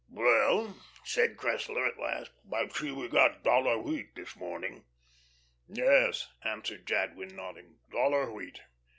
[0.09, 4.83] "Well," said Cressler, at last, "I see we got 'dollar wheat' this morning."
[5.67, 8.61] "Yes," answered Jadwin, nodding, "'dollar wheat.'"